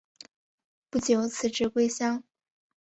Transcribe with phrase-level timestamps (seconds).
[0.89, 2.23] 不久辞职归乡。